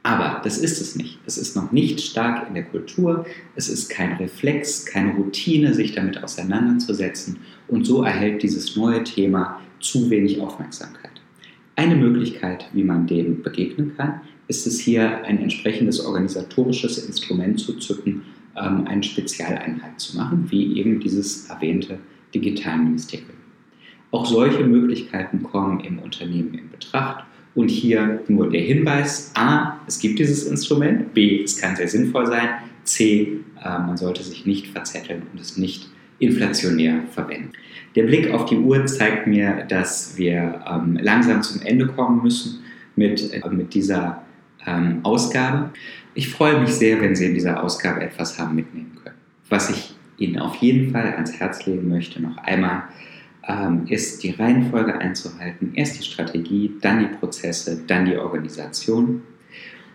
Aber 0.07 0.41
das 0.45 0.59
ist 0.59 0.81
es 0.81 0.95
nicht. 0.95 1.19
Es 1.27 1.37
ist 1.37 1.57
noch 1.57 1.73
nicht 1.73 2.01
stark 2.01 2.47
in 2.47 2.55
der 2.55 2.63
Kultur, 2.63 3.27
es 3.57 3.69
ist 3.69 3.89
kein 3.91 4.13
Reflex, 4.13 4.87
keine 4.87 5.13
Routine, 5.15 5.75
sich 5.75 5.97
damit 5.97 6.23
auseinanderzusetzen 6.23 7.39
und 7.67 7.85
so 7.85 8.05
erhält 8.05 8.45
dieses 8.45 8.77
neue 8.77 9.03
Thema 9.03 9.61
zu 9.81 10.09
wenig 10.09 10.41
Aufmerksamkeit. 10.41 11.06
Eine 11.76 11.95
Möglichkeit, 11.95 12.71
wie 12.73 12.85
man 12.85 13.06
dem 13.06 13.42
begegnen 13.42 13.95
kann, 13.97 14.23
ist 14.49 14.66
es 14.66 14.80
hier 14.80 15.25
ein 15.25 15.38
entsprechendes 15.38 16.00
organisatorisches 16.04 17.06
Instrument 17.06 17.61
zu 17.61 17.75
zücken, 17.75 18.23
ähm, 18.56 18.87
eine 18.87 19.02
Spezialeinheit 19.02 20.00
zu 20.00 20.16
machen, 20.16 20.47
wie 20.50 20.78
eben 20.78 21.00
dieses 21.00 21.50
erwähnte 21.50 21.99
Digitalministerium. 22.35 23.37
Auch 24.11 24.25
solche 24.25 24.64
Möglichkeiten 24.64 25.42
kommen 25.42 25.80
im 25.80 25.99
Unternehmen 25.99 26.54
in 26.54 26.71
Betracht 26.71 27.26
und 27.54 27.68
hier 27.68 28.23
nur 28.28 28.49
der 28.49 28.62
Hinweis, 28.62 29.33
a, 29.35 29.78
es 29.87 29.99
gibt 29.99 30.18
dieses 30.18 30.47
Instrument, 30.47 31.12
b, 31.12 31.42
es 31.42 31.61
kann 31.61 31.76
sehr 31.76 31.88
sinnvoll 31.88 32.26
sein, 32.26 32.49
c, 32.85 33.40
äh, 33.62 33.68
man 33.68 33.99
sollte 33.99 34.23
sich 34.23 34.47
nicht 34.47 34.68
verzetteln 34.68 35.25
und 35.30 35.40
es 35.40 35.59
nicht 35.59 35.90
inflationär 36.18 37.02
verwenden. 37.12 37.52
Der 37.94 38.04
Blick 38.04 38.30
auf 38.30 38.46
die 38.46 38.56
Uhr 38.56 38.85
zeigt 38.87 39.26
mir, 39.26 39.64
dass 39.68 40.16
wir 40.16 40.64
ähm, 40.70 40.99
langsam 41.00 41.42
zum 41.42 41.62
Ende 41.62 41.87
kommen 41.87 42.23
müssen 42.23 42.61
mit, 42.94 43.32
äh, 43.32 43.49
mit 43.50 43.75
dieser 43.75 44.23
ähm, 44.66 45.00
Ausgabe. 45.02 45.70
Ich 46.14 46.28
freue 46.28 46.61
mich 46.61 46.70
sehr, 46.70 47.00
wenn 47.00 47.14
Sie 47.14 47.26
in 47.26 47.35
dieser 47.35 47.62
Ausgabe 47.62 48.02
etwas 48.02 48.38
haben 48.38 48.54
mitnehmen 48.54 48.99
können. 49.02 49.16
Was 49.49 49.70
ich 49.70 49.94
Ihnen 50.18 50.38
auf 50.38 50.56
jeden 50.56 50.92
Fall 50.92 51.14
ans 51.14 51.38
Herz 51.38 51.66
legen 51.66 51.88
möchte, 51.88 52.20
noch 52.20 52.38
einmal, 52.38 52.85
ähm, 53.49 53.87
ist 53.88 54.23
die 54.23 54.30
Reihenfolge 54.30 54.99
einzuhalten. 54.99 55.73
Erst 55.75 55.99
die 55.99 56.04
Strategie, 56.04 56.73
dann 56.80 57.00
die 57.00 57.16
Prozesse, 57.16 57.82
dann 57.87 58.06
die 58.06 58.16
Organisation. 58.16 59.23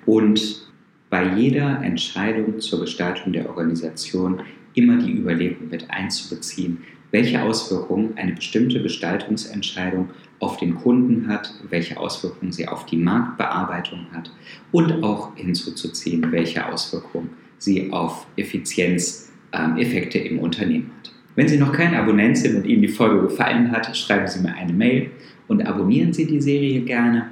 Und 0.05 0.69
bei 1.09 1.35
jeder 1.35 1.81
Entscheidung 1.83 2.59
zur 2.61 2.79
Gestaltung 2.81 3.33
der 3.33 3.49
Organisation 3.49 4.41
immer 4.73 4.97
die 4.97 5.13
Überlegung 5.13 5.69
mit 5.69 5.89
einzubeziehen, 5.89 6.79
welche 7.11 7.41
Auswirkungen 7.41 8.17
eine 8.17 8.33
bestimmte 8.33 8.81
Gestaltungsentscheidung 8.81 10.09
auf 10.39 10.57
den 10.57 10.75
Kunden 10.75 11.27
hat, 11.27 11.53
welche 11.69 11.99
Auswirkungen 11.99 12.51
sie 12.51 12.67
auf 12.67 12.85
die 12.85 12.97
Marktbearbeitung 12.97 14.07
hat 14.11 14.31
und 14.71 15.03
auch 15.03 15.35
hinzuzuziehen, 15.35 16.31
welche 16.31 16.65
Auswirkungen 16.65 17.29
sie 17.57 17.91
auf 17.91 18.25
Effizienzeffekte 18.37 20.17
ähm, 20.17 20.31
im 20.31 20.39
Unternehmen 20.39 20.91
hat. 20.97 21.11
Wenn 21.35 21.47
Sie 21.47 21.57
noch 21.57 21.71
kein 21.71 21.93
Abonnent 21.93 22.37
sind 22.37 22.57
und 22.57 22.65
Ihnen 22.65 22.81
die 22.81 22.89
Folge 22.89 23.21
gefallen 23.21 23.71
hat, 23.71 23.95
schreiben 23.95 24.27
Sie 24.27 24.41
mir 24.41 24.53
eine 24.53 24.73
Mail 24.73 25.11
und 25.47 25.65
abonnieren 25.65 26.12
Sie 26.12 26.25
die 26.25 26.41
Serie 26.41 26.81
gerne. 26.81 27.31